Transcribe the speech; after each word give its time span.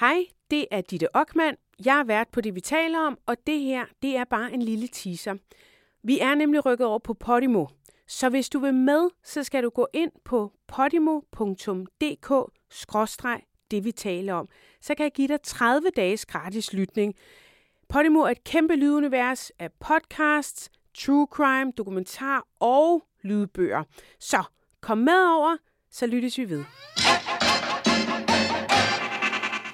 Hej, 0.00 0.24
det 0.50 0.66
er 0.70 0.80
Ditte 0.80 1.16
Ockmann. 1.16 1.56
Jeg 1.84 1.98
er 1.98 2.04
vært 2.04 2.28
på 2.28 2.40
det, 2.40 2.54
vi 2.54 2.60
taler 2.60 2.98
om, 2.98 3.18
og 3.26 3.36
det 3.46 3.60
her, 3.60 3.84
det 4.02 4.16
er 4.16 4.24
bare 4.24 4.52
en 4.52 4.62
lille 4.62 4.88
teaser. 4.88 5.34
Vi 6.02 6.20
er 6.20 6.34
nemlig 6.34 6.66
rykket 6.66 6.86
over 6.86 6.98
på 6.98 7.14
Podimo. 7.14 7.66
Så 8.06 8.28
hvis 8.28 8.48
du 8.48 8.58
vil 8.58 8.74
med, 8.74 9.10
så 9.24 9.42
skal 9.42 9.62
du 9.62 9.70
gå 9.70 9.86
ind 9.92 10.10
på 10.24 10.52
podimo.dk 10.66 12.30
det 13.70 13.84
vi 13.84 13.92
taler 13.92 14.34
om. 14.34 14.48
Så 14.80 14.94
kan 14.94 15.04
jeg 15.04 15.12
give 15.12 15.28
dig 15.28 15.42
30 15.42 15.90
dages 15.96 16.26
gratis 16.26 16.72
lytning. 16.72 17.14
Podimo 17.88 18.20
er 18.20 18.30
et 18.30 18.44
kæmpe 18.44 18.76
lydunivers 18.76 19.50
af 19.58 19.72
podcasts, 19.72 20.70
true 20.94 21.26
crime, 21.30 21.72
dokumentar 21.76 22.46
og 22.60 23.04
lydbøger. 23.22 23.84
Så 24.20 24.42
kom 24.80 24.98
med 24.98 25.28
over, 25.36 25.56
så 25.90 26.06
lyttes 26.06 26.38
vi 26.38 26.50
ved. 26.50 26.64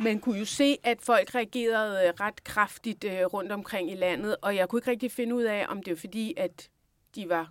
Man 0.01 0.19
kunne 0.19 0.39
jo 0.39 0.45
se, 0.45 0.77
at 0.85 0.99
folk 1.03 1.35
reagerede 1.35 2.09
øh, 2.09 2.13
ret 2.21 2.45
kraftigt 2.45 3.05
øh, 3.05 3.25
rundt 3.25 3.53
omkring 3.53 3.93
i 3.93 3.95
landet, 3.95 4.37
og 4.43 4.57
jeg 4.57 4.69
kunne 4.69 4.79
ikke 4.79 4.91
rigtig 4.91 5.13
finde 5.13 5.35
ud 5.35 5.43
af, 5.43 5.67
om 5.69 5.83
det 5.83 5.91
var 5.91 5.97
fordi, 5.97 6.35
at 6.37 6.69
de 7.15 7.29
var 7.29 7.51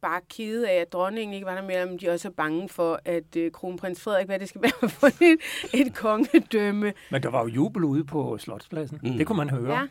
bare 0.00 0.20
kede 0.30 0.70
af, 0.70 0.74
at 0.74 0.92
dronningen 0.92 1.34
ikke 1.34 1.46
var 1.46 1.54
der 1.54 1.62
mere, 1.62 1.86
men 1.86 1.98
de 1.98 2.08
også 2.08 2.28
er 2.28 2.32
bange 2.32 2.68
for, 2.68 3.00
at 3.04 3.36
øh, 3.36 3.50
kronprins 3.52 4.00
Frederik, 4.02 4.26
hvad 4.26 4.38
det 4.38 4.48
skal 4.48 4.62
være 4.62 4.88
for 5.00 5.06
et, 5.06 5.38
et 5.86 5.94
kongedømme. 5.94 6.92
Men 7.10 7.22
der 7.22 7.28
var 7.28 7.42
jo 7.42 7.48
jubel 7.48 7.84
ude 7.84 8.04
på 8.04 8.38
Slotspladsen. 8.38 9.00
Mm. 9.02 9.12
Det 9.12 9.26
kunne 9.26 9.36
man 9.38 9.50
høre. 9.50 9.74
Ja. 9.78 9.86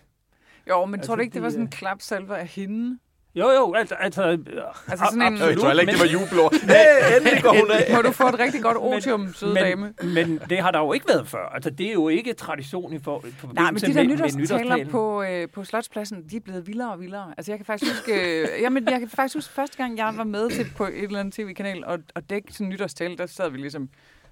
Jo, 0.70 0.86
men 0.86 0.94
Altså, 0.96 1.08
tror 1.08 1.16
du 1.16 1.22
ikke, 1.22 1.34
det 1.34 1.42
var 1.42 1.50
sådan 1.50 1.66
en 1.66 1.72
klapsalver 1.72 2.36
af 2.36 2.48
hende? 2.48 3.00
Jo, 3.40 3.50
jo, 3.50 3.74
altså... 3.74 3.96
altså, 3.96 4.22
Altså 4.88 5.06
sådan 5.12 5.34
en- 5.34 5.40
Jeg 5.40 5.58
tror 5.58 5.68
heller 5.68 5.82
ikke, 5.82 5.92
det 5.94 6.00
var 6.00 6.06
men- 6.06 6.14
jubelord. 6.14 6.54
Hey, 6.62 7.16
endelig 7.18 7.44
går 7.44 7.50
hun 7.60 7.72
af. 7.72 7.96
Må 7.96 8.02
du 8.02 8.12
få 8.12 8.28
et 8.28 8.40
rigtig 8.40 8.62
godt 8.62 8.78
otium, 8.78 9.34
søde 9.34 9.56
dame? 9.56 9.94
men, 10.04 10.14
men 10.14 10.42
det 10.50 10.60
har 10.60 10.72
der 10.72 10.80
jo 10.80 10.94
ikke 10.94 11.06
været 11.10 11.28
før. 11.28 11.50
Altså, 11.54 11.70
det 11.70 11.88
er 11.90 11.94
jo 11.94 12.08
ikke 12.10 12.34
tradition 12.34 12.94
i 12.94 13.00
for, 13.00 13.24
for 13.38 13.48
Nej, 13.54 13.72
men 13.72 13.82
de 13.82 13.94
der 13.94 14.04
nytårstaler 14.04 14.86
på, 14.90 15.24
øh, 15.24 15.50
på 15.50 15.64
Slotspladsen, 15.64 16.24
de 16.30 16.36
er 16.36 16.40
blevet 16.40 16.68
vildere 16.68 16.92
og 16.92 17.00
vildere. 17.00 17.34
Altså, 17.38 17.52
jeg 17.52 17.60
kan 17.60 17.66
faktisk 17.66 17.92
huske, 17.92 18.42
øh, 18.42 18.48
jamen, 18.62 18.88
jeg 18.90 19.00
kan 19.00 19.10
faktisk 19.10 19.36
huske 19.36 19.54
første 19.54 19.78
gang, 19.78 19.98
jeg 19.98 20.14
var 20.18 20.24
med 20.24 20.50
til 20.50 20.66
på 20.78 20.86
et 20.86 21.04
eller 21.04 21.20
andet 21.20 21.34
tv-kanal 21.34 21.86
og, 21.86 22.00
og 22.16 22.30
dække 22.30 22.54
sådan 22.54 22.66
en 22.66 22.70
nytårstale, 22.70 23.18
der 23.18 23.26
sad 23.26 23.50
vi 23.50 23.58
ligesom 23.58 23.90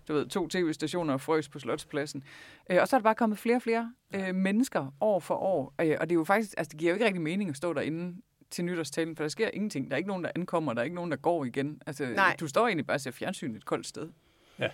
du 0.08 0.14
ved, 0.14 0.26
to 0.28 0.48
tv-stationer 0.48 1.14
og 1.14 1.22
frøs 1.22 1.50
på 1.50 1.60
Slotspladsen. 1.60 2.24
Øh, 2.72 2.78
og 2.82 2.88
så 2.88 2.96
er 2.96 3.00
der 3.00 3.04
bare 3.04 3.16
kommet 3.16 3.40
flere 3.40 3.56
og 3.56 3.62
flere 3.62 3.92
øh, 4.16 4.36
mennesker 4.36 4.94
år 5.02 5.20
for 5.20 5.36
år. 5.36 5.74
Øh, 5.82 5.96
og 6.00 6.10
det 6.10 6.16
er 6.16 6.20
jo 6.20 6.24
faktisk, 6.24 6.54
altså 6.58 6.70
det 6.72 6.80
giver 6.80 6.92
jo 6.92 6.96
ikke 6.96 7.06
rigtig 7.06 7.22
mening 7.22 7.50
at 7.50 7.58
stå 7.58 7.74
derinde 7.74 8.16
til 8.52 8.66
nytårstalen, 8.66 9.16
for 9.16 9.24
der 9.24 9.30
sker 9.30 9.50
ingenting. 9.54 9.88
Der 9.92 9.96
er 9.96 9.98
ikke 9.98 10.08
nogen, 10.10 10.24
der 10.24 10.32
ankommer, 10.36 10.74
der 10.74 10.80
er 10.80 10.84
ikke 10.84 10.96
nogen, 10.96 11.12
der 11.12 11.18
går 11.18 11.46
igen. 11.46 11.82
Altså, 11.86 12.06
Nej. 12.06 12.36
du 12.40 12.48
står 12.48 12.68
egentlig 12.68 12.86
bare 12.88 12.96
og 12.98 13.02
ser 13.02 13.12
fjernsyn 13.12 13.56
et 13.56 13.66
koldt 13.66 13.88
sted. 13.88 14.10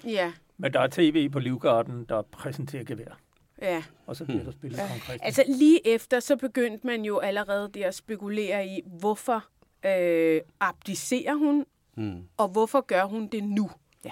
Ja, 0.06 0.34
Men 0.58 0.74
der 0.74 0.80
er 0.80 0.88
tv 0.92 1.30
på 1.30 1.40
Livgarden, 1.40 2.06
der 2.10 2.22
præsenterer 2.22 2.84
gevær. 2.84 3.20
ja. 3.62 3.84
Og 4.06 4.16
så 4.16 4.26
bliver 4.26 4.44
der 4.44 4.52
spillet 4.52 4.78
ja. 4.78 4.88
konkret. 4.92 5.20
Altså 5.24 5.44
lige 5.48 5.88
efter, 5.88 6.20
så 6.20 6.36
begyndte 6.36 6.88
man 6.88 7.06
jo 7.06 7.18
allerede 7.20 7.70
der 7.74 7.88
at 7.88 7.96
spekulere 7.96 8.68
i, 8.68 8.82
hvorfor 8.86 9.46
øh, 9.86 10.42
abdicerer 10.60 11.36
hun, 11.36 11.66
Mm. 11.96 12.24
og 12.38 12.48
hvorfor 12.48 12.82
gør 12.82 13.04
hun 13.06 13.28
det 13.28 13.44
nu? 13.44 13.70
Ja. 14.06 14.12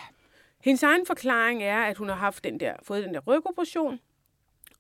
Hendes 0.63 0.83
egen 0.83 1.05
forklaring 1.05 1.63
er, 1.63 1.77
at 1.83 1.97
hun 1.97 2.09
har 2.09 2.15
haft 2.15 2.43
den 2.43 2.59
der, 2.59 2.73
fået 2.83 3.03
den 3.03 3.13
der 3.13 3.19
rygoperation, 3.19 3.99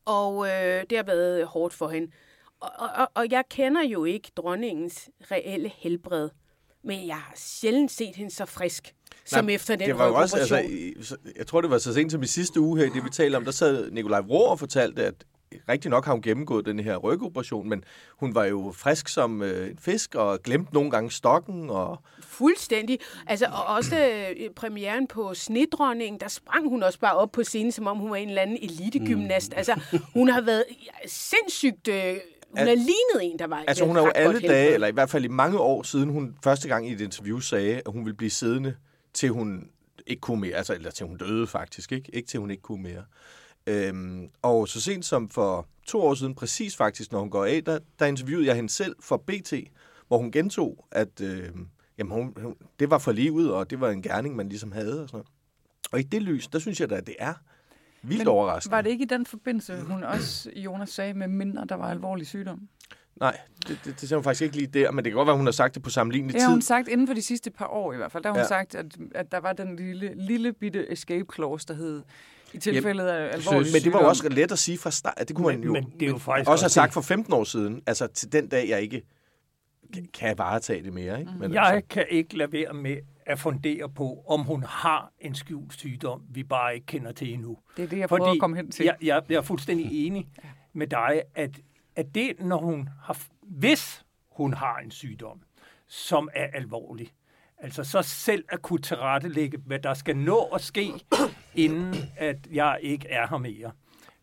og 0.05 0.47
øh, 0.47 0.83
det 0.89 0.97
har 0.97 1.03
været 1.03 1.45
hårdt 1.47 1.73
for 1.73 1.89
hende. 1.89 2.11
Og, 2.59 2.89
og, 2.95 3.07
og 3.13 3.25
jeg 3.31 3.43
kender 3.49 3.83
jo 3.83 4.05
ikke 4.05 4.31
dronningens 4.37 5.09
reelle 5.31 5.71
helbred, 5.77 6.29
men 6.83 7.07
jeg 7.07 7.15
har 7.15 7.33
sjældent 7.35 7.91
set 7.91 8.15
hende 8.15 8.31
så 8.31 8.45
frisk, 8.45 8.95
som 9.25 9.45
Nej, 9.45 9.53
efter 9.53 9.75
den 9.75 9.87
det 9.87 9.97
var 9.97 10.07
jo 10.07 10.15
også, 10.15 10.37
altså, 10.37 10.63
jeg 11.37 11.47
tror, 11.47 11.61
det 11.61 11.69
var 11.69 11.77
så 11.77 11.93
sent 11.93 12.11
som 12.11 12.23
i 12.23 12.27
sidste 12.27 12.59
uge 12.59 12.79
her, 12.79 12.85
i 12.85 12.89
det 12.89 13.03
vi 13.03 13.09
talte 13.09 13.35
om, 13.35 13.45
der 13.45 13.51
sad 13.51 13.91
Nikolaj 13.91 14.19
Vrå 14.19 14.39
og 14.39 14.59
fortalte, 14.59 15.05
at 15.05 15.13
rigtig 15.69 15.91
nok 15.91 16.05
har 16.05 16.11
hun 16.11 16.21
gennemgået 16.21 16.65
den 16.65 16.79
her 16.79 16.97
rygoperation, 16.97 17.69
men 17.69 17.83
hun 18.17 18.35
var 18.35 18.45
jo 18.45 18.73
frisk 18.75 19.07
som 19.07 19.41
øh, 19.41 19.69
en 19.69 19.77
fisk, 19.77 20.15
og 20.15 20.39
glemte 20.43 20.73
nogle 20.73 20.91
gange 20.91 21.11
stokken, 21.11 21.69
og 21.69 21.97
Fuldstændig. 22.21 22.99
Altså, 23.27 23.45
og 23.45 23.65
også 23.65 23.95
øh, 23.97 24.49
premieren 24.55 25.07
på 25.07 25.33
Snedronningen, 25.33 26.19
der 26.19 26.27
sprang 26.27 26.69
hun 26.69 26.83
også 26.83 26.99
bare 26.99 27.15
op 27.15 27.31
på 27.31 27.43
scenen, 27.43 27.71
som 27.71 27.87
om 27.87 27.97
hun 27.97 28.09
var 28.09 28.15
en 28.15 28.29
eller 28.29 28.41
anden 28.41 28.57
elitegymnast. 28.61 29.51
Mm. 29.51 29.57
Altså, 29.57 29.79
hun 30.13 30.29
har 30.29 30.41
været 30.41 30.63
sindssygt... 31.05 31.87
Øh, 31.87 32.15
hun 32.49 32.59
Al- 32.59 32.67
har 32.67 32.75
lignet 32.75 33.31
en, 33.31 33.39
der 33.39 33.47
var 33.47 33.63
altså 33.67 33.85
hun 33.85 33.95
har 33.95 34.03
jo 34.03 34.11
alle 34.15 34.39
dage, 34.39 34.73
eller 34.73 34.87
i 34.87 34.91
hvert 34.91 35.09
fald 35.09 35.25
i 35.25 35.27
mange 35.27 35.59
år 35.59 35.83
siden, 35.83 36.09
hun 36.09 36.35
første 36.43 36.67
gang 36.67 36.89
i 36.89 36.93
et 36.93 37.01
interview 37.01 37.39
sagde, 37.39 37.75
at 37.75 37.91
hun 37.91 38.05
ville 38.05 38.17
blive 38.17 38.29
siddende, 38.29 38.75
til 39.13 39.29
hun 39.29 39.69
ikke 40.07 40.19
kunne 40.19 40.41
mere, 40.41 40.55
altså 40.55 40.73
eller 40.73 40.91
til 40.91 41.05
hun 41.05 41.17
døde 41.17 41.47
faktisk, 41.47 41.91
ikke, 41.91 42.15
ikke 42.15 42.27
til 42.27 42.39
hun 42.39 42.51
ikke 42.51 42.63
kunne 42.63 42.83
mere. 42.83 43.03
Øhm, 43.67 44.29
og 44.41 44.67
så 44.67 44.81
sent 44.81 45.05
som 45.05 45.29
for 45.29 45.67
to 45.87 46.01
år 46.01 46.13
siden, 46.13 46.35
præcis 46.35 46.75
faktisk, 46.77 47.11
når 47.11 47.19
hun 47.19 47.29
går 47.29 47.45
af, 47.45 47.63
der, 47.63 47.79
der 47.99 48.05
interviewede 48.05 48.47
jeg 48.47 48.55
hende 48.55 48.69
selv 48.69 48.95
for 48.99 49.17
BT, 49.17 49.53
hvor 50.07 50.17
hun 50.17 50.31
gentog, 50.31 50.85
at 50.91 51.21
øh, 51.21 51.49
jamen, 51.97 52.11
hun, 52.13 52.33
hun, 52.41 52.55
det 52.79 52.89
var 52.89 52.97
for 52.97 53.11
livet, 53.11 53.53
og 53.53 53.69
det 53.69 53.79
var 53.79 53.89
en 53.89 54.01
gerning, 54.01 54.35
man 54.35 54.49
ligesom 54.49 54.71
havde. 54.71 55.01
Og, 55.03 55.09
sådan 55.09 55.17
noget. 55.17 55.27
og 55.91 55.99
i 55.99 56.03
det 56.03 56.21
lys, 56.21 56.47
der 56.47 56.59
synes 56.59 56.81
jeg 56.81 56.89
da, 56.89 56.95
at 56.95 57.07
det 57.07 57.15
er 57.19 57.33
vildt 58.03 58.17
Men 58.19 58.27
overraskende. 58.27 58.71
Var 58.75 58.81
det 58.81 58.89
ikke 58.89 59.03
i 59.03 59.07
den 59.07 59.25
forbindelse, 59.25 59.75
hun 59.81 60.03
også, 60.03 60.49
Jonas 60.55 60.89
sagde, 60.89 61.13
med 61.13 61.27
mindre 61.27 61.65
der 61.69 61.75
var 61.75 61.89
alvorlig 61.89 62.27
sygdom? 62.27 62.59
Nej, 63.19 63.37
det, 63.67 63.79
det, 63.85 64.01
det 64.01 64.09
ser 64.09 64.15
hun 64.15 64.23
faktisk 64.23 64.41
ikke 64.41 64.55
lige 64.55 64.67
der, 64.67 64.91
men 64.91 65.05
det 65.05 65.11
kan 65.11 65.17
godt 65.17 65.27
være, 65.27 65.35
hun 65.37 65.45
har 65.47 65.51
sagt 65.51 65.75
det 65.75 65.83
på 65.83 65.89
sammenlignelig 65.89 66.33
Det 66.33 66.41
har 66.41 66.47
tid. 66.49 66.53
hun 66.53 66.61
sagt 66.61 66.87
inden 66.87 67.07
for 67.07 67.13
de 67.13 67.21
sidste 67.21 67.51
par 67.51 67.67
år 67.67 67.93
i 67.93 67.97
hvert 67.97 68.11
fald. 68.11 68.23
Der 68.23 68.29
har 68.29 68.33
hun 68.33 68.39
Ja. 68.41 68.47
sagt, 68.47 68.75
at, 68.75 68.85
at 69.15 69.31
der 69.31 69.37
var 69.39 69.53
den 69.53 69.75
lille, 69.75 70.13
lille 70.15 70.53
bitte 70.53 70.91
escape 70.91 71.25
clause, 71.35 71.67
der 71.67 71.73
hed 71.73 72.01
i 72.53 72.57
tilfældet 72.57 73.05
af 73.07 73.33
alvorlig 73.33 73.59
Men 73.59 73.65
det 73.65 73.73
var 73.73 73.79
sygdom. 73.79 74.01
jo 74.01 74.07
også 74.09 74.29
let 74.29 74.51
at 74.51 74.59
sige 74.59 74.77
fra 74.77 74.91
start. 74.91 75.13
Det 75.27 75.35
kunne 75.35 75.47
man 75.47 75.55
Men- 75.55 75.63
jo 75.65 75.71
men 75.73 75.83
det 75.99 76.01
er 76.05 76.09
jo 76.09 76.17
faktisk 76.17 76.49
også 76.49 76.63
have 76.65 76.69
sagt 76.69 76.93
for 76.93 77.01
15 77.01 77.33
år 77.33 77.43
siden. 77.43 77.81
Altså 77.87 78.07
til 78.07 78.31
den 78.31 78.47
dag, 78.47 78.69
jeg 78.69 78.81
ikke 78.81 79.01
kan- 79.93 80.07
kan 80.13 80.37
varetage 80.37 80.83
det 80.83 80.93
mere. 80.93 81.19
Ikke? 81.19 81.31
Men 81.39 81.53
Jeg 81.53 81.63
altså, 81.63 81.87
kan 81.89 82.05
ikke 82.09 82.37
lade 82.37 82.51
være 82.51 82.73
med 82.73 82.97
at 83.29 83.39
fundere 83.39 83.89
på, 83.89 84.23
om 84.27 84.41
hun 84.41 84.63
har 84.63 85.11
en 85.19 85.35
skjult 85.35 85.73
sygdom, 85.73 86.21
vi 86.29 86.43
bare 86.43 86.73
ikke 86.75 86.85
kender 86.85 87.11
til 87.11 87.33
endnu. 87.33 87.57
Det 87.77 87.83
er 87.83 87.87
det, 87.87 87.97
jeg 87.97 88.09
prøver 88.09 88.31
at 88.31 88.39
komme 88.39 88.55
hen 88.55 88.71
til. 88.71 88.85
Jeg, 88.85 88.95
jeg, 89.01 89.23
jeg 89.29 89.35
er 89.35 89.41
fuldstændig 89.41 90.07
enig 90.07 90.27
med 90.73 90.87
dig, 90.87 91.21
at, 91.35 91.59
at 91.95 92.15
det, 92.15 92.39
når 92.39 92.57
hun 92.57 92.89
har, 93.03 93.17
hvis 93.41 94.05
hun 94.31 94.53
har 94.53 94.77
en 94.77 94.91
sygdom, 94.91 95.41
som 95.87 96.29
er 96.33 96.47
alvorlig, 96.53 97.11
altså 97.57 97.83
så 97.83 98.01
selv 98.01 98.45
at 98.49 98.61
kunne 98.61 98.81
tilrettelægge, 98.81 99.57
hvad 99.65 99.79
der 99.79 99.93
skal 99.93 100.17
nå 100.17 100.41
at 100.43 100.61
ske, 100.61 100.91
inden 101.55 101.95
at 102.17 102.37
jeg 102.51 102.79
ikke 102.81 103.07
er 103.09 103.27
her 103.27 103.37
mere. 103.37 103.71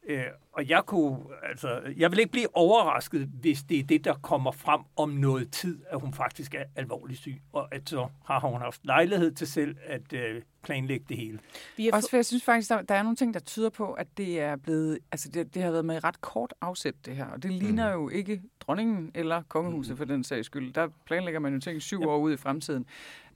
Øh, 0.09 0.25
og 0.53 0.69
jeg 0.69 0.83
kunne, 0.87 1.19
altså, 1.49 1.81
jeg 1.97 2.11
vil 2.11 2.19
ikke 2.19 2.33
blive 2.33 2.56
overrasket, 2.56 3.31
hvis 3.41 3.62
det 3.62 3.78
er 3.78 3.83
det, 3.83 4.05
der 4.05 4.15
kommer 4.15 4.53
frem 4.53 4.81
om 4.97 5.11
noget 5.11 5.53
tid, 5.53 5.78
at 5.91 6.00
hun 6.00 6.15
faktisk 6.15 6.55
er 6.55 6.65
alvorligt 6.77 7.21
syg, 7.21 7.43
og 7.53 7.75
at 7.75 7.89
så 7.89 8.09
har 8.25 8.41
hun 8.41 8.61
haft 8.61 8.81
lejlighed 8.84 9.33
til 9.33 9.47
selv 9.47 9.77
at 9.87 10.12
øh, 10.12 10.43
planlægge 10.62 11.06
det 11.09 11.16
hele. 11.16 11.39
Vi 11.77 11.91
Også 11.93 12.11
for 12.11 12.16
jeg 12.16 12.27
synes 12.27 12.45
faktisk, 12.45 12.71
der, 12.71 12.83
der 12.83 12.95
er 12.95 13.03
nogle 13.03 13.16
ting, 13.16 13.34
der 13.34 13.41
tyder 13.41 13.71
på, 13.71 13.93
at 13.93 14.06
det 14.16 14.41
er 14.41 14.56
blevet, 14.56 14.99
altså 15.12 15.28
det, 15.28 15.55
det 15.55 15.62
har 15.62 15.71
været 15.71 15.84
med 15.84 16.05
ret 16.05 16.21
kort 16.21 16.55
afsæt, 16.61 16.95
det 17.06 17.16
her. 17.16 17.27
Og 17.27 17.43
det 17.43 17.53
ligner 17.53 17.93
jo 17.93 18.09
ikke 18.09 18.43
dronningen 18.66 19.10
eller 19.15 19.43
kongehuset 19.49 19.97
for 19.97 20.04
den 20.04 20.25
sags 20.25 20.47
skyld. 20.47 20.72
Der 20.72 20.88
planlægger 21.06 21.41
man 21.41 21.54
jo 21.54 21.60
ting 21.60 21.82
syv 21.82 22.03
år 22.03 22.19
ud 22.19 22.32
i 22.32 22.37
fremtiden. 22.37 22.87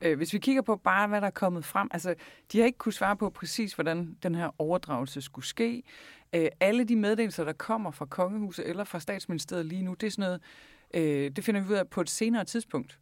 Øh, 0.00 0.16
hvis 0.16 0.32
vi 0.32 0.38
kigger 0.38 0.62
på 0.62 0.76
bare, 0.76 1.08
hvad 1.08 1.20
der 1.20 1.26
er 1.26 1.30
kommet 1.30 1.64
frem, 1.64 1.88
altså 1.92 2.14
de 2.52 2.58
har 2.58 2.66
ikke 2.66 2.78
kunne 2.78 2.92
svare 2.92 3.16
på 3.16 3.30
præcis, 3.30 3.74
hvordan 3.74 4.16
den 4.22 4.34
her 4.34 4.50
overdragelse 4.58 5.20
skulle 5.22 5.46
ske. 5.46 5.82
Øh, 6.34 6.48
alle 6.60 6.84
de 6.84 6.96
meddelelser, 6.96 7.44
der 7.44 7.52
kommer 7.52 7.90
fra 7.90 8.06
kongehuset 8.06 8.68
eller 8.68 8.84
fra 8.84 9.00
statsministeriet 9.00 9.66
lige 9.66 9.82
nu, 9.82 9.94
det 9.94 10.06
er 10.06 10.10
sådan 10.10 10.22
noget, 10.22 10.40
øh, 10.94 11.30
det 11.36 11.44
finder 11.44 11.60
vi 11.60 11.68
ud 11.68 11.74
af 11.74 11.88
på 11.88 12.00
et 12.00 12.10
senere 12.10 12.44
tidspunkt. 12.44 12.98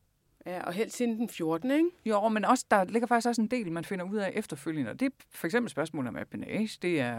Ja, 0.46 0.62
og 0.62 0.72
helst 0.72 1.00
inden 1.00 1.18
den 1.18 1.28
14. 1.28 1.70
Ikke? 1.70 1.84
Jo, 2.06 2.28
men 2.28 2.44
også, 2.44 2.64
der 2.70 2.84
ligger 2.84 3.06
faktisk 3.08 3.28
også 3.28 3.42
en 3.42 3.48
del, 3.48 3.72
man 3.72 3.84
finder 3.84 4.04
ud 4.04 4.16
af 4.16 4.32
efterfølgende. 4.34 4.90
Og 4.90 5.00
det 5.00 5.06
er 5.06 5.10
for 5.34 5.46
eksempel 5.46 5.70
spørgsmål 5.70 6.06
om 6.06 6.16
appanage. 6.16 6.78
Det 6.82 7.00
er, 7.00 7.18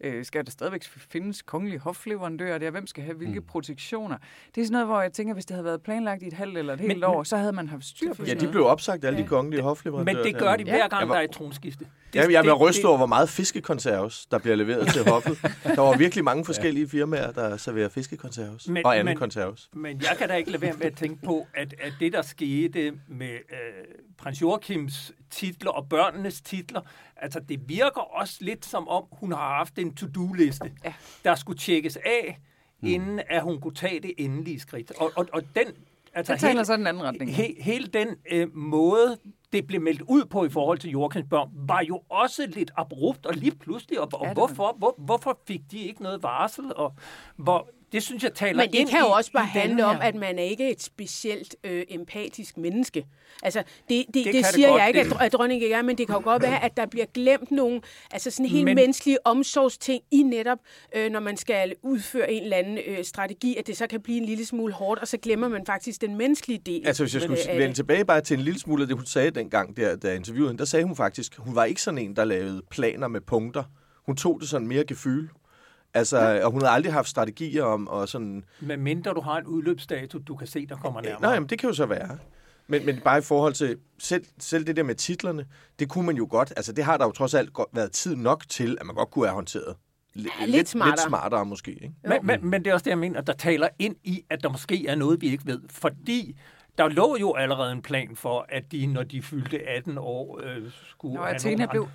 øh, 0.00 0.24
skal 0.24 0.44
der 0.44 0.50
stadigvæk 0.50 0.84
findes 0.84 1.42
kongelige 1.42 1.78
hofleverandører? 1.78 2.58
Det 2.58 2.66
er, 2.66 2.70
hvem 2.70 2.86
skal 2.86 3.04
have 3.04 3.16
hvilke 3.16 3.40
mm. 3.40 3.46
protektioner? 3.46 4.16
Det 4.54 4.60
er 4.60 4.64
sådan 4.64 4.72
noget, 4.72 4.86
hvor 4.86 5.00
jeg 5.00 5.12
tænker, 5.12 5.34
hvis 5.34 5.44
det 5.46 5.54
havde 5.54 5.64
været 5.64 5.82
planlagt 5.82 6.22
i 6.22 6.26
et 6.26 6.32
halvt 6.32 6.58
eller 6.58 6.72
et 6.74 6.80
helt 6.80 6.94
Men- 6.96 7.04
år, 7.04 7.22
så 7.22 7.36
havde 7.36 7.52
man 7.52 7.68
haft 7.68 7.84
styr 7.84 8.14
på 8.14 8.22
ja, 8.22 8.28
sådan 8.28 8.46
de 8.46 8.52
blev 8.52 8.66
opsagt, 8.66 9.04
alle 9.04 9.16
de 9.16 9.22
Ja. 9.22 9.28
kongelige 9.28 9.62
hofleverandører. 9.62 10.16
Men 10.16 10.24
det 10.32 10.38
gør 10.40 10.56
de 10.56 10.64
hver 10.64 10.88
gang, 10.88 11.00
Jeg 11.00 11.08
var- 11.08 11.14
der 11.14 11.20
er 11.20 11.24
et 11.24 11.30
tronskifte. 11.30 11.84
Det, 11.84 12.14
Ja, 12.18 12.20
jeg 12.30 12.42
det- 12.44 12.50
var 12.50 12.56
rystet 12.56 12.82
det- 12.82 12.88
over, 12.88 12.96
hvor 12.96 13.06
meget 13.06 13.28
fiskekonserves, 13.28 14.26
der 14.26 14.38
bliver 14.38 14.56
leveret 14.56 14.88
til 14.88 15.04
hoffet. 15.10 15.38
Der 15.76 15.80
var 15.80 15.96
virkelig 15.96 16.24
mange 16.24 16.44
forskellige 16.44 16.88
firmaer, 16.88 17.30
der 17.32 17.56
serverer 17.56 17.88
fiskekonserves 17.88 18.68
Men- 18.68 18.86
og 18.86 18.92
anden 18.94 19.04
men- 19.04 19.16
konserves. 19.16 19.70
Men 19.72 20.00
jeg 20.00 20.16
kan 20.18 20.28
da 20.28 20.34
ikke 20.34 20.50
lade 20.50 20.62
være 20.62 20.72
med 20.78 20.86
at 20.86 20.96
tænke 20.96 21.22
på, 21.22 21.46
at, 21.54 21.74
at 21.80 21.92
det, 22.00 22.12
der 22.12 22.22
skete 22.22 22.69
med 23.08 23.30
øh, 23.30 23.84
prins 24.18 24.42
Joachims 24.42 25.12
titler 25.30 25.70
og 25.70 25.88
børnenes 25.88 26.40
titler, 26.40 26.80
altså 27.16 27.40
det 27.40 27.68
virker 27.68 28.00
også 28.00 28.36
lidt 28.40 28.66
som 28.66 28.88
om, 28.88 29.04
hun 29.12 29.32
har 29.32 29.56
haft 29.56 29.78
en 29.78 29.94
to-do-liste, 29.94 30.72
Ja. 30.84 30.92
der 31.24 31.34
skulle 31.34 31.58
tjekkes 31.58 31.96
af, 31.96 32.38
Mm. 32.82 32.88
inden 32.88 33.20
at 33.28 33.42
hun 33.42 33.60
kunne 33.60 33.74
tage 33.74 34.00
det 34.00 34.12
endelige 34.18 34.60
skridt. 34.60 34.90
Og, 35.00 35.12
og, 35.16 35.26
og 35.32 35.42
den, 35.54 35.66
altså 36.14 36.32
Det 36.32 36.40
taler 36.40 36.62
så 36.62 36.76
den 36.76 36.86
anden 36.86 37.02
retning. 37.02 37.34
He, 37.34 37.54
hele 37.58 37.86
den 37.86 38.08
øh, 38.32 38.56
måde, 38.56 39.18
det 39.52 39.66
blev 39.66 39.80
meldt 39.80 40.02
ud 40.02 40.24
på 40.24 40.44
i 40.44 40.48
forhold 40.48 40.78
til 40.78 40.90
Joachims 40.90 41.26
børn, 41.30 41.48
var 41.54 41.82
jo 41.88 42.02
også 42.08 42.46
lidt 42.46 42.70
abrupt 42.76 43.26
og 43.26 43.34
lige 43.34 43.56
pludselig. 43.56 44.00
Og, 44.00 44.08
og 44.12 44.26
det 44.26 44.34
hvorfor, 44.34 44.74
hvor, 44.78 44.94
hvorfor 44.98 45.38
fik 45.46 45.60
de 45.70 45.78
ikke 45.78 46.02
noget 46.02 46.22
varsel? 46.22 46.74
Og 46.76 46.94
hvor, 47.36 47.68
det 47.92 48.02
synes 48.02 48.22
jeg 48.24 48.34
taler 48.34 48.56
Men 48.62 48.72
det 48.72 48.78
ind 48.78 48.88
kan 48.88 49.00
jo 49.00 49.06
også 49.06 49.32
bare 49.32 49.46
handle 49.46 49.84
om, 49.86 49.96
at 50.02 50.14
man 50.14 50.38
er 50.38 50.42
ikke 50.42 50.64
er 50.66 50.70
et 50.70 50.82
specielt 50.82 51.56
øh, 51.64 51.82
empatisk 51.88 52.56
menneske. 52.58 53.06
Altså, 53.42 53.58
det, 53.88 53.88
det, 53.88 54.14
det, 54.14 54.24
det 54.24 54.34
det 54.34 54.46
siger 54.46 54.68
godt, 54.68 54.80
jeg 54.80 54.88
ikke, 54.88 55.04
det- 55.04 55.12
at, 55.12 55.20
at 55.22 55.32
dronningen 55.32 55.62
ikke 55.64 55.74
er, 55.74 55.82
men 55.82 55.98
det 55.98 56.06
kan 56.06 56.16
jo 56.16 56.22
godt 56.24 56.42
være, 56.42 56.64
at 56.64 56.76
der 56.76 56.86
bliver 56.86 57.06
glemt 57.14 57.50
nogle 57.50 57.80
altså 58.10 58.30
sådan 58.30 58.46
helt 58.46 58.64
Men- 58.64 58.74
menneskelige 58.74 59.26
omsorgsting 59.26 60.02
i 60.10 60.22
netop, 60.22 60.58
øh, 60.96 61.10
når 61.10 61.20
man 61.20 61.36
skal 61.36 61.74
udføre 61.82 62.32
en 62.32 62.42
eller 62.42 62.56
anden 62.56 62.78
øh, 62.86 63.04
strategi, 63.04 63.56
at 63.56 63.66
det 63.66 63.76
så 63.76 63.86
kan 63.86 64.00
blive 64.00 64.18
en 64.18 64.24
lille 64.24 64.46
smule 64.46 64.72
hårdt, 64.72 65.00
og 65.00 65.08
så 65.08 65.16
glemmer 65.16 65.48
man 65.48 65.66
faktisk 65.66 66.00
den 66.00 66.16
menneskelige 66.16 66.60
del. 66.66 66.86
Altså, 66.86 67.02
hvis 67.02 67.14
jeg 67.14 67.22
skulle 67.22 67.40
øh, 67.50 67.54
vende 67.56 67.66
det. 67.66 67.76
tilbage 67.76 68.04
bare 68.04 68.20
til 68.20 68.34
en 68.38 68.40
lille 68.44 68.60
smule 68.60 68.82
af 68.82 68.86
det, 68.88 68.96
hun 68.96 69.06
sagde 69.06 69.30
dengang, 69.30 69.76
der, 69.76 69.96
da 69.96 70.14
interviewede 70.14 70.48
hende, 70.50 70.58
der 70.58 70.64
sagde 70.64 70.84
hun 70.84 70.96
faktisk, 70.96 71.36
hun 71.38 71.54
var 71.54 71.64
ikke 71.64 71.82
sådan 71.82 71.98
en, 71.98 72.16
der 72.16 72.24
lavede 72.24 72.62
planer 72.70 73.08
med 73.08 73.20
punkter. 73.20 73.62
Hun 74.06 74.16
tog 74.16 74.40
det 74.40 74.48
sådan 74.48 74.66
mere 74.66 74.84
gefyl. 74.84 75.28
Altså, 75.94 76.40
og 76.44 76.50
hun 76.50 76.60
havde 76.60 76.72
aldrig 76.74 76.92
haft 76.92 77.08
strategier 77.08 77.64
om, 77.64 77.88
og 77.88 78.08
sådan... 78.08 78.44
Med 78.60 78.76
mindre 78.76 79.10
du 79.14 79.20
har 79.20 79.36
en 79.38 79.46
udløbsdato, 79.46 80.18
du 80.18 80.36
kan 80.36 80.46
se, 80.46 80.66
der 80.66 80.76
kommer 80.76 81.00
nærmere. 81.00 81.20
Nej, 81.20 81.32
jamen, 81.32 81.48
det 81.48 81.58
kan 81.58 81.68
jo 81.68 81.74
så 81.74 81.86
være. 81.86 82.18
Men, 82.66 82.86
men 82.86 83.00
bare 83.04 83.18
i 83.18 83.22
forhold 83.22 83.52
til 83.54 83.76
selv, 83.98 84.24
selv 84.38 84.66
det 84.66 84.76
der 84.76 84.82
med 84.82 84.94
titlerne, 84.94 85.46
det 85.78 85.88
kunne 85.88 86.06
man 86.06 86.16
jo 86.16 86.26
godt, 86.30 86.52
altså 86.56 86.72
det 86.72 86.84
har 86.84 86.96
der 86.96 87.04
jo 87.04 87.12
trods 87.12 87.34
alt 87.34 87.52
godt 87.52 87.68
været 87.72 87.92
tid 87.92 88.16
nok 88.16 88.44
til, 88.48 88.78
at 88.80 88.86
man 88.86 88.94
godt 88.96 89.10
kunne 89.10 89.26
have 89.26 89.34
håndteret. 89.34 89.76
L- 90.16 90.40
Ja, 90.40 90.46
lidt 90.46 90.68
smartere. 90.68 90.90
Lidt 90.96 91.00
smartere 91.00 91.44
måske, 91.44 91.70
ikke? 91.70 91.92
Men, 92.04 92.26
men, 92.26 92.46
men 92.50 92.64
det 92.64 92.70
er 92.70 92.74
også 92.74 92.84
det, 92.84 92.90
jeg 92.90 92.98
mener, 92.98 93.20
der 93.20 93.32
taler 93.32 93.68
ind 93.78 93.96
i, 94.04 94.24
at 94.30 94.42
der 94.42 94.48
måske 94.48 94.86
er 94.86 94.94
noget, 94.94 95.20
vi 95.20 95.26
ikke 95.26 95.46
ved. 95.46 95.60
Fordi 95.70 96.38
der 96.78 96.88
lå 96.88 97.16
jo 97.20 97.34
allerede 97.34 97.72
en 97.72 97.82
plan 97.82 98.16
for, 98.16 98.46
at 98.48 98.72
de, 98.72 98.86
når 98.86 99.02
de 99.02 99.22
fyldte 99.22 99.68
18 99.68 99.98
år, 99.98 100.40
øh, 100.44 100.62
skulle 100.90 101.14
Nå, 101.14 101.22
Athena 101.22 101.66
blev... 101.66 101.88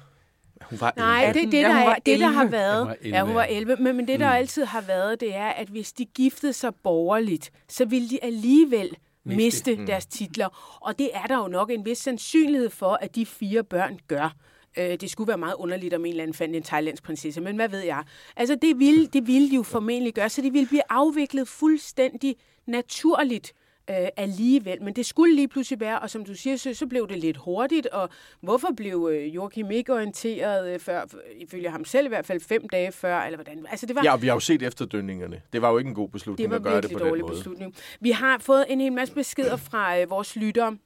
Hun 0.61 0.81
var 0.81 0.93
Nej, 0.97 1.25
18. 1.27 1.33
det 1.33 1.47
er 1.47 1.51
det, 1.51 1.57
Ja, 1.57 1.67
der, 1.67 1.73
hun 1.73 1.81
er, 1.81 1.85
var 1.85 1.97
det, 2.05 2.19
der 2.19 2.27
har 2.27 2.41
11. 2.41 2.51
været. 2.51 2.79
Hun 2.79 2.87
var 2.89 2.95
11, 3.01 3.17
ja, 3.17 3.23
hun 3.25 3.35
var 3.35 3.43
ja. 3.45 3.57
11. 3.57 3.75
Men, 3.79 3.95
men 3.95 4.07
det, 4.07 4.19
der 4.19 4.29
Mm. 4.29 4.35
altid 4.35 4.63
har 4.65 4.81
været, 4.81 5.19
det 5.19 5.35
er, 5.35 5.47
at 5.47 5.67
hvis 5.67 5.93
de 5.93 6.05
giftede 6.05 6.53
sig 6.53 6.75
borgerligt, 6.83 7.51
så 7.69 7.85
ville 7.85 8.09
de 8.09 8.23
alligevel 8.23 8.89
Miste. 9.23 9.35
miste 9.43 9.75
mm. 9.75 9.85
deres 9.85 10.05
titler. 10.05 10.77
Og 10.81 10.99
det 10.99 11.09
er 11.13 11.23
der 11.27 11.37
jo 11.37 11.47
nok 11.47 11.71
en 11.71 11.85
vis 11.85 11.97
sandsynlighed 11.97 12.69
for, 12.69 12.97
at 13.01 13.15
de 13.15 13.25
fire 13.25 13.63
børn 13.63 13.99
gør. 14.07 14.35
Øh, 14.77 14.95
det 15.01 15.11
skulle 15.11 15.27
være 15.27 15.37
meget 15.37 15.55
underligt, 15.55 15.93
om 15.93 16.05
en 16.05 16.09
eller 16.11 16.23
anden 16.23 16.33
fandt 16.33 16.55
en 16.55 16.63
thailandsk 16.63 17.03
prinsesse, 17.03 17.41
men 17.41 17.55
hvad 17.55 17.69
ved 17.69 17.79
jeg? 17.81 18.03
Altså, 18.35 18.55
det 18.61 18.79
ville, 18.79 19.07
det 19.07 19.27
ville 19.27 19.49
de 19.49 19.55
jo 19.55 19.63
formentlig 19.63 20.13
gøre, 20.13 20.29
så 20.29 20.41
det 20.41 20.53
ville 20.53 20.67
blive 20.67 20.81
afviklet 20.89 21.47
fuldstændig 21.47 22.35
naturligt 22.67 23.53
øh, 23.89 24.07
alligevel. 24.17 24.81
Men 24.83 24.93
det 24.95 25.05
skulle 25.05 25.35
lige 25.35 25.47
pludselig 25.47 25.79
være, 25.79 25.99
og 25.99 26.09
som 26.09 26.25
du 26.25 26.35
siger, 26.35 26.55
så, 26.57 26.73
så 26.73 26.87
blev 26.87 27.07
det 27.09 27.17
lidt 27.19 27.37
hurtigt, 27.37 27.87
og 27.87 28.09
hvorfor 28.41 28.67
blev 28.77 29.09
øh, 29.13 29.35
Joachim 29.35 29.71
ikke 29.71 29.93
orienteret 29.93 30.73
øh, 30.73 30.79
før, 30.79 31.05
ifølge 31.37 31.69
ham 31.69 31.85
selv 31.85 32.05
i 32.05 32.09
hvert 32.09 32.25
fald 32.25 32.39
fem 32.41 32.69
dage 32.69 32.91
før, 32.91 33.19
eller 33.19 33.37
hvordan? 33.37 33.65
Altså, 33.69 33.85
det 33.85 33.95
var, 33.95 34.03
Ja, 34.03 34.15
vi 34.15 34.27
har 34.27 34.33
jo 34.33 34.39
set 34.39 34.61
efterdønningerne. 34.61 35.41
Det 35.53 35.61
var 35.61 35.71
jo 35.71 35.77
ikke 35.77 35.87
en 35.87 35.95
god 35.95 36.05
det 36.05 36.11
beslutning 36.11 36.49
var 36.49 36.57
at 36.57 36.63
gøre 36.63 36.81
det 36.81 36.91
på 36.91 36.99
den 36.99 37.07
dårlig 37.07 37.21
måde. 37.23 37.35
beslutning. 37.35 37.75
Vi 37.99 38.11
har 38.11 38.37
fået 38.37 38.65
en 38.69 38.81
hel 38.81 38.93
masse 38.93 39.13
beskeder 39.13 39.55
fra 39.57 39.99
øh, 39.99 40.09
vores 40.09 40.35
lyttere. 40.35 40.77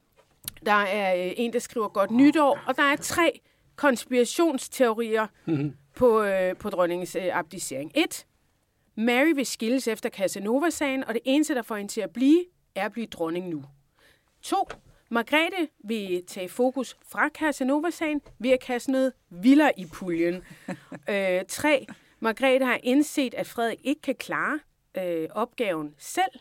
Der 0.66 0.72
er 0.72 1.26
øh, 1.26 1.32
en, 1.36 1.52
der 1.52 1.58
skriver 1.58 1.88
godt 1.88 2.10
nytår, 2.10 2.58
og 2.66 2.76
der 2.76 2.82
er 2.82 2.96
tre 2.96 3.40
konspirationsteorier 3.76 5.26
Mhm. 5.46 5.74
på, 5.96 6.22
øh, 6.22 6.56
på 6.56 6.70
dronningens 6.70 7.16
øh, 7.16 7.38
abdicering. 7.38 7.92
Et, 7.96 8.26
Mary 8.96 9.32
vil 9.34 9.46
skilles 9.46 9.88
efter 9.88 10.08
Casanova-sagen, 10.08 11.04
og 11.04 11.14
det 11.14 11.22
eneste, 11.24 11.54
der 11.54 11.62
får 11.62 11.76
hende 11.76 11.92
til 11.92 12.00
at 12.00 12.10
blive, 12.10 12.44
er 12.74 12.84
at 12.84 12.92
blive 12.92 13.06
dronning 13.06 13.48
nu. 13.48 13.64
To, 14.42 14.68
Margrethe 15.10 15.68
vil 15.78 16.24
tage 16.26 16.48
fokus 16.48 16.96
fra 17.08 17.28
Casanova-sagen 17.28 18.20
ved 18.38 18.50
at 18.50 18.60
kaste 18.60 18.92
noget 18.92 19.12
vildere 19.30 19.78
i 19.78 19.86
puljen. 19.86 20.34
øh, 21.10 21.40
tre, 21.48 21.86
Margrethe 22.20 22.66
har 22.66 22.80
indset, 22.82 23.34
at 23.34 23.46
Frederik 23.46 23.78
ikke 23.84 24.00
kan 24.00 24.14
klare 24.14 24.60
øh, 24.98 25.28
opgaven 25.30 25.94
selv, 25.98 26.40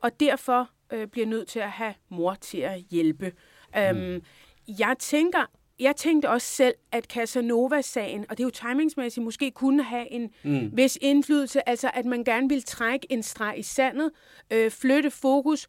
og 0.00 0.20
derfor 0.20 0.70
øh, 0.92 1.06
bliver 1.06 1.26
nødt 1.26 1.48
til 1.48 1.58
at 1.58 1.70
have 1.70 1.94
mor 2.08 2.34
til 2.34 2.58
at 2.58 2.80
hjælpe. 2.80 3.32
Mm. 3.74 3.80
Øhm, 3.80 4.22
jeg 4.68 4.96
tænker, 4.98 5.50
jeg 5.82 5.96
tænkte 5.96 6.30
også 6.30 6.46
selv, 6.46 6.74
at 6.92 7.04
Casanova-sagen, 7.04 8.26
og 8.30 8.38
det 8.38 8.44
er 8.44 8.46
jo 8.46 8.50
timingsmæssigt, 8.50 9.24
måske 9.24 9.50
kunne 9.50 9.82
have 9.82 10.12
en 10.12 10.30
mm. 10.44 10.70
vis 10.72 10.98
indflydelse, 11.00 11.68
altså 11.68 11.90
at 11.94 12.04
man 12.04 12.24
gerne 12.24 12.48
vil 12.48 12.62
trække 12.62 13.06
en 13.10 13.22
streg 13.22 13.54
i 13.58 13.62
sandet, 13.62 14.10
øh, 14.50 14.70
flytte 14.70 15.10
fokus, 15.10 15.68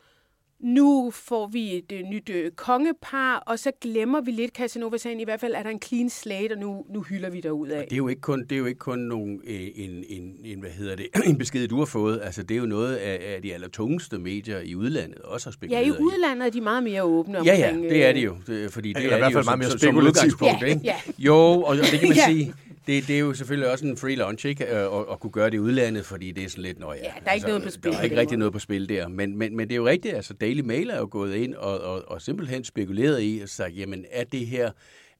nu 0.63 1.11
får 1.13 1.47
vi 1.47 1.75
et 1.77 1.91
øh, 1.91 1.99
nyt 2.11 2.29
øh, 2.29 2.51
kongepar, 2.51 3.35
og 3.47 3.59
så 3.59 3.71
glemmer 3.81 4.21
vi 4.21 4.31
lidt 4.31 4.51
Casanova-sagen. 4.51 5.19
I 5.19 5.23
hvert 5.23 5.39
fald 5.39 5.53
er 5.53 5.63
der 5.63 5.69
en 5.69 5.81
clean 5.81 6.09
slate, 6.09 6.53
og 6.53 6.59
nu, 6.59 6.85
nu 6.93 7.01
hylder 7.01 7.29
vi 7.29 7.41
derud 7.41 7.67
af. 7.67 7.83
Det 7.83 7.93
er 7.93 7.97
jo 7.97 8.07
ikke 8.07 8.21
kun, 8.21 8.41
det 8.41 8.51
er 8.51 8.59
jo 8.59 8.65
ikke 8.65 8.79
kun 8.79 8.99
nogen, 8.99 9.41
øh, 9.47 9.61
en, 9.75 10.03
en, 10.09 10.35
en, 10.45 10.59
hvad 10.59 10.69
hedder 10.69 10.95
det, 10.95 11.07
en 11.27 11.37
besked, 11.37 11.67
du 11.67 11.77
har 11.77 11.85
fået. 11.85 12.19
Altså, 12.23 12.43
det 12.43 12.55
er 12.55 12.59
jo 12.59 12.65
noget 12.65 12.95
af, 12.95 13.33
af 13.35 13.41
de 13.41 13.53
allertungeste 13.53 14.17
medier 14.19 14.59
i 14.59 14.75
udlandet 14.75 15.17
også 15.19 15.47
har 15.47 15.51
Ja, 15.51 15.53
spekuleret 15.53 15.87
i 15.87 15.91
udlandet 16.03 16.45
er 16.45 16.51
de 16.51 16.61
meget 16.61 16.83
mere 16.83 17.03
åbne 17.03 17.33
Ja, 17.33 17.39
omkring... 17.69 17.83
ja, 17.83 17.89
det 17.89 18.03
er 18.05 18.09
øh, 18.09 18.15
det 18.15 18.25
jo. 18.25 18.35
Det, 18.47 18.71
fordi 18.73 18.93
det 18.93 18.97
Eller 19.03 19.11
er 19.11 19.15
i 19.15 19.19
hvert 19.19 19.29
de 19.31 19.37
jo 19.37 19.43
fald 19.43 19.45
meget 19.45 19.53
som, 19.53 19.59
mere 19.59 19.69
som, 19.69 19.79
som 19.79 19.87
spekulativt. 19.87 20.33
udgangspunkt, 20.33 20.61
Ja, 20.61 20.65
ikke? 20.67 20.81
ja. 20.83 20.95
Jo, 21.17 21.35
og, 21.35 21.63
og 21.65 21.75
det 21.77 21.99
kan 21.99 22.09
man 22.09 22.17
Ja. 22.17 22.25
sige, 22.25 22.53
det, 22.87 23.07
det 23.07 23.15
er 23.15 23.19
jo 23.19 23.33
selvfølgelig 23.33 23.71
også 23.71 23.85
en 23.85 23.97
free 23.97 24.15
lunch, 24.15 24.45
ikke? 24.45 24.65
At, 24.65 24.99
at, 24.99 25.05
at 25.11 25.19
kunne 25.19 25.31
gøre 25.31 25.49
det 25.49 25.53
i 25.53 25.59
udlandet, 25.59 26.05
fordi 26.05 26.31
det 26.31 26.43
er 26.43 26.49
sådan 26.49 26.63
lidt, 26.63 26.79
nå 26.79 26.93
ja. 26.93 26.99
Ja, 27.03 27.13
der 27.23 27.29
er 27.29 27.33
ikke 27.33 27.47
noget 27.47 27.63
på 27.63 27.69
spil 27.69 27.91
Der 27.91 27.97
er 27.97 28.01
ikke 28.03 28.15
rigtig 28.17 28.37
noget 28.37 28.53
på 28.53 28.59
spil 28.59 28.89
der. 28.89 29.07
Men, 29.07 29.37
men, 29.37 29.55
men 29.55 29.67
det 29.67 29.73
er 29.73 29.77
jo 29.77 29.87
rigtigt, 29.87 30.15
altså 30.15 30.33
Daily 30.33 30.61
Mail 30.61 30.89
er 30.89 30.97
jo 30.97 31.07
gået 31.11 31.35
ind 31.35 31.55
og, 31.55 31.79
og, 31.79 32.03
og 32.07 32.21
simpelthen 32.21 32.63
spekuleret 32.63 33.19
i 33.21 33.39
og 33.43 33.49
sagt, 33.49 33.77
jamen 33.77 34.05
er 34.11 34.23
det 34.23 34.47
her, 34.47 34.71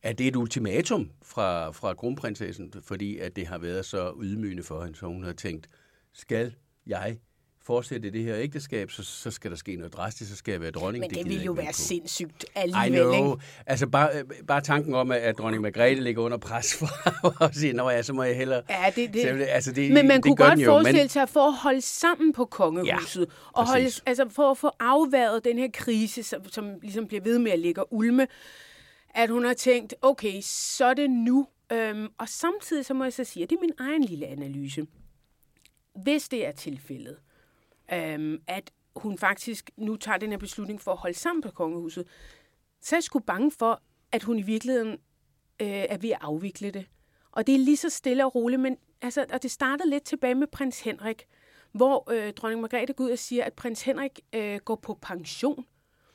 er 0.04 0.14
det 0.14 0.28
et 0.28 0.36
ultimatum 0.36 1.10
fra, 1.26 1.72
fra 1.72 1.94
kronprinsessen, 1.94 2.74
fordi 2.82 3.18
at 3.18 3.36
det 3.36 3.48
har 3.48 3.58
været 3.58 3.86
så 3.86 4.14
ydmygende 4.22 4.64
for 4.64 4.84
hende, 4.84 4.98
så 4.98 5.06
hun 5.06 5.24
har 5.24 5.34
tænkt, 5.34 5.68
skal 6.14 6.54
jeg 6.88 7.18
fortsætte 7.66 8.12
det 8.12 8.24
her 8.24 8.36
ægteskab, 8.38 8.92
så, 8.92 9.04
så 9.04 9.32
skal 9.32 9.52
der 9.52 9.58
ske 9.58 9.76
noget 9.76 9.94
drastisk, 9.94 10.30
så 10.32 10.38
skal 10.38 10.52
jeg 10.52 10.62
være 10.62 10.72
dronning. 10.72 11.02
Men 11.02 11.10
det, 11.10 11.18
gider 11.18 11.30
ville 11.30 11.46
jo 11.46 11.52
være 11.52 11.66
på. 11.66 11.72
sindssygt 11.74 12.44
I 12.44 12.48
alligevel, 12.56 13.04
know. 13.04 13.34
ikke? 13.34 13.46
Altså 13.66 13.88
bare, 13.88 14.10
bare 14.48 14.62
tanken 14.62 14.94
om, 14.94 15.12
at, 15.12 15.18
at 15.18 15.38
dronning 15.38 15.62
Margrethe 15.62 16.04
ligger 16.04 16.24
under 16.24 16.38
pres 16.38 16.76
for 16.76 17.44
at 17.44 17.56
sige, 17.56 17.74
nå 17.74 17.90
ja, 17.90 18.02
så 18.02 18.14
må 18.14 18.24
jeg 18.24 18.36
hellere... 18.36 18.62
Ja, 18.70 18.92
det, 18.96 19.14
det. 19.14 19.22
Så, 19.22 19.46
altså, 19.50 19.72
det, 19.72 19.94
Men 19.94 20.08
man 20.08 20.18
det 20.18 20.24
kunne 20.24 20.36
godt 20.36 20.60
jo, 20.60 20.72
forestille 20.72 21.02
men, 21.02 21.10
sig 21.10 21.30
for 21.30 21.48
at 21.48 21.54
holde 21.54 21.82
sammen 21.82 22.34
på 22.34 22.46
kongehuset. 22.46 23.22
Ja, 23.22 23.26
og 23.54 23.68
holde, 23.68 23.84
præcis. 23.84 24.04
altså 24.06 24.30
for 24.30 24.52
at 24.52 24.58
få 24.58 24.72
afværet 24.80 25.46
den 25.46 25.58
her 25.58 25.70
krise, 25.74 26.24
som, 26.24 26.50
som 26.50 26.80
ligesom 26.82 27.08
bliver 27.08 27.24
ved 27.24 27.40
med 27.40 27.52
at 27.52 27.60
ligge 27.60 27.82
og 27.82 27.88
ulme, 27.92 28.28
at 29.10 29.30
hun 29.30 29.46
har 29.46 29.54
tænkt, 29.54 29.96
okay, 30.02 30.42
så 30.42 30.86
er 30.86 30.94
det 30.94 31.10
nu. 31.10 31.48
Øhm, 31.72 32.08
og 32.18 32.30
samtidig 32.30 32.86
så 32.86 32.94
må 32.94 33.04
jeg 33.04 33.14
så 33.14 33.24
sige, 33.24 33.44
at 33.44 33.50
det 33.50 33.56
er 33.56 33.62
min 33.62 33.74
egen 33.80 34.04
lille 34.04 34.28
analyse. 34.28 34.88
Hvis 36.04 36.30
det 36.30 36.48
er 36.48 36.52
tilfældet, 36.52 37.18
øhm, 37.92 38.42
at 38.48 38.72
hun 38.96 39.18
faktisk 39.18 39.72
nu 39.78 39.96
tager 39.96 40.18
den 40.18 40.30
her 40.30 40.38
beslutning 40.38 40.82
for 40.82 40.92
at 40.92 40.98
holde 40.98 41.18
sammen 41.18 41.42
på 41.42 41.52
kongehuset, 41.52 42.08
så 42.82 42.96
er 42.96 42.98
jeg 42.98 43.04
sgu 43.04 43.20
bange 43.20 43.52
for, 43.52 43.82
at 44.12 44.24
hun 44.24 44.40
i 44.40 44.42
virkeligheden 44.42 44.92
øh, 45.62 45.68
er 45.68 45.98
ved 45.98 46.10
at 46.10 46.18
afvikle 46.22 46.72
det. 46.72 46.86
Og 47.32 47.48
det 47.48 47.56
er 47.56 47.60
lige 47.60 47.78
så 47.78 47.90
stille 47.90 48.26
og 48.26 48.36
roligt, 48.36 48.62
men 48.62 48.78
altså, 49.02 49.26
og 49.34 49.44
det 49.44 49.52
startede 49.52 49.90
lidt 49.90 50.04
tilbage 50.04 50.36
med 50.36 50.48
prins 50.48 50.82
Henrik, 50.82 51.26
hvor 51.72 52.12
øh, 52.12 52.34
dronning 52.34 52.62
Margrethe 52.62 52.94
går 52.94 53.04
ud 53.04 53.10
og 53.10 53.20
siger, 53.20 53.44
at 53.44 53.54
prins 53.54 53.82
Henrik 53.82 54.20
øh, 54.34 54.60
går 54.66 54.76
på 54.76 54.98
pension. 55.02 55.66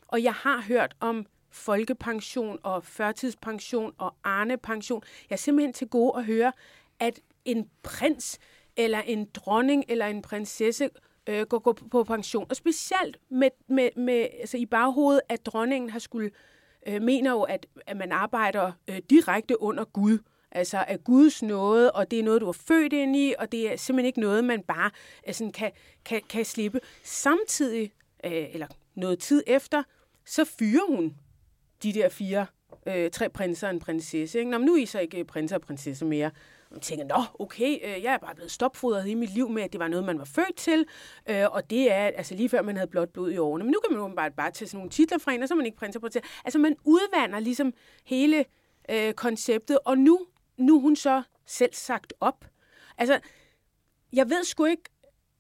Og 0.08 0.22
jeg 0.22 0.34
har 0.34 0.62
hørt 0.62 0.96
om 1.00 1.26
folkepension 1.50 2.58
og 2.62 2.84
førtidspension 2.84 3.92
og 3.98 4.14
arnepension. 4.24 5.02
Jeg 5.30 5.34
er 5.34 5.38
simpelthen 5.38 5.72
til 5.72 5.88
gode 5.88 6.18
at 6.18 6.24
høre, 6.24 6.52
at 6.98 7.20
en 7.44 7.70
prins 7.82 8.38
eller 8.76 9.00
en 9.00 9.28
dronning 9.34 9.84
eller 9.88 10.06
en 10.06 10.22
prinsesse 10.22 10.90
øh, 11.28 11.46
gå, 11.46 11.58
gå 11.58 11.72
på 11.72 12.04
pension. 12.04 12.46
Og 12.50 12.56
specielt 12.56 13.18
med, 13.30 13.50
med, 13.68 13.90
med, 13.96 14.26
altså 14.40 14.56
i 14.56 14.66
baghovedet, 14.66 15.20
at 15.28 15.46
dronningen 15.46 15.90
har 15.90 15.98
skulle, 15.98 16.30
øh, 16.86 17.02
mener 17.02 17.30
jo, 17.30 17.42
at, 17.42 17.66
at 17.86 17.96
man 17.96 18.12
arbejder 18.12 18.72
øh, 18.88 18.98
direkte 19.10 19.62
under 19.62 19.84
Gud. 19.84 20.18
Altså 20.52 20.84
af 20.88 21.04
Guds 21.04 21.42
nåde, 21.42 21.92
og 21.92 22.10
det 22.10 22.18
er 22.18 22.22
noget, 22.22 22.40
du 22.40 22.48
er 22.48 22.52
født 22.52 22.92
ind 22.92 23.16
i, 23.16 23.34
og 23.38 23.52
det 23.52 23.72
er 23.72 23.76
simpelthen 23.76 24.06
ikke 24.06 24.20
noget, 24.20 24.44
man 24.44 24.62
bare 24.62 24.90
altså, 25.24 25.38
sådan 25.38 25.52
kan, 25.52 25.70
kan, 26.04 26.22
kan 26.28 26.44
slippe. 26.44 26.80
Samtidig, 27.04 27.92
øh, 28.24 28.54
eller 28.54 28.66
noget 28.94 29.18
tid 29.18 29.42
efter, 29.46 29.82
så 30.26 30.44
fyrer 30.44 30.96
hun 30.96 31.16
de 31.82 31.92
der 31.92 32.08
fire, 32.08 32.46
øh, 32.86 33.10
tre 33.10 33.28
prinser 33.28 33.68
og 33.68 33.74
en 33.74 33.80
prinsesse. 33.80 34.38
Ikke? 34.38 34.50
Nå, 34.50 34.58
men 34.58 34.66
nu 34.66 34.74
er 34.74 34.82
I 34.82 34.86
så 34.86 34.98
ikke 34.98 35.24
prinser 35.24 35.56
og 35.56 35.62
prinsesse 35.62 36.04
mere. 36.04 36.30
Man 36.70 36.80
tænker, 36.80 37.04
nå, 37.04 37.22
okay, 37.38 37.78
øh, 37.84 38.02
jeg 38.02 38.14
er 38.14 38.18
bare 38.18 38.34
blevet 38.34 38.50
stopfodret 38.50 39.08
i 39.08 39.14
mit 39.14 39.34
liv 39.34 39.48
med, 39.48 39.62
at 39.62 39.72
det 39.72 39.80
var 39.80 39.88
noget, 39.88 40.04
man 40.04 40.18
var 40.18 40.24
født 40.24 40.56
til, 40.56 40.86
øh, 41.28 41.44
og 41.50 41.70
det 41.70 41.92
er 41.92 42.06
altså 42.06 42.34
lige 42.34 42.48
før 42.48 42.62
man 42.62 42.76
havde 42.76 42.90
blot 42.90 43.08
blod 43.08 43.30
i 43.30 43.38
årene. 43.38 43.64
Men 43.64 43.70
nu 43.70 43.80
kan 43.80 43.96
man 43.96 44.08
jo 44.08 44.14
bare, 44.14 44.30
bare 44.30 44.50
tage 44.50 44.68
sådan 44.68 44.78
nogle 44.78 44.90
titler 44.90 45.18
fra 45.18 45.32
en, 45.32 45.42
og 45.42 45.48
så 45.48 45.54
er 45.54 45.56
man 45.56 45.66
ikke 45.66 45.78
prinser 45.78 46.00
på 46.00 46.08
til. 46.08 46.20
Altså 46.44 46.58
man 46.58 46.76
udvander 46.84 47.38
ligesom 47.38 47.72
hele 48.04 48.44
øh, 48.90 49.12
konceptet, 49.12 49.78
og 49.84 49.98
nu, 49.98 50.26
nu 50.56 50.76
er 50.76 50.80
hun 50.80 50.96
så 50.96 51.22
selv 51.46 51.74
sagt 51.74 52.14
op. 52.20 52.44
Altså, 52.98 53.20
jeg 54.12 54.30
ved 54.30 54.44
sgu 54.44 54.64
ikke, 54.64 54.90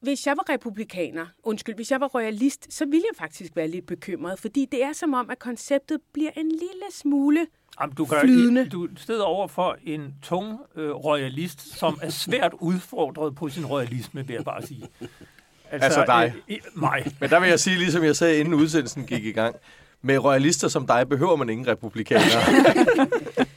hvis 0.00 0.26
jeg 0.26 0.36
var 0.36 0.48
republikaner, 0.48 1.26
undskyld, 1.42 1.74
hvis 1.74 1.90
jeg 1.90 2.00
var 2.00 2.08
royalist, 2.08 2.72
så 2.72 2.84
ville 2.84 3.04
jeg 3.10 3.16
faktisk 3.16 3.56
være 3.56 3.68
lidt 3.68 3.86
bekymret, 3.86 4.38
fordi 4.38 4.64
det 4.64 4.82
er 4.82 4.92
som 4.92 5.14
om, 5.14 5.30
at 5.30 5.38
konceptet 5.38 6.00
bliver 6.12 6.30
en 6.36 6.48
lille 6.48 6.84
smule 6.90 7.46
Jamen, 7.80 7.94
du, 7.94 8.04
kan, 8.04 8.18
flydende. 8.20 8.68
du 8.68 8.88
sidder 8.96 9.24
over 9.24 9.48
for 9.48 9.76
en 9.84 10.14
tung 10.22 10.60
øh, 10.76 10.90
royalist, 10.90 11.78
som 11.78 11.98
er 12.02 12.10
svært 12.10 12.52
udfordret 12.60 13.34
på 13.34 13.48
sin 13.48 13.66
royalisme, 13.66 14.26
vil 14.26 14.34
jeg 14.34 14.44
bare 14.44 14.62
sige. 14.62 14.88
Altså 15.70 16.04
dig. 16.06 16.32
Øh, 16.48 16.54
øh, 16.54 16.80
mig. 16.80 17.04
Men 17.20 17.30
der 17.30 17.40
vil 17.40 17.48
jeg 17.48 17.60
sige, 17.60 17.76
ligesom 17.76 18.04
jeg 18.04 18.16
sagde, 18.16 18.38
inden 18.38 18.54
udsendelsen 18.54 19.04
gik 19.06 19.24
i 19.24 19.32
gang, 19.32 19.56
med 20.02 20.18
royalister 20.18 20.68
som 20.68 20.86
dig 20.86 21.08
behøver 21.08 21.36
man 21.36 21.48
ingen 21.48 21.66
republikanere. 21.66 22.42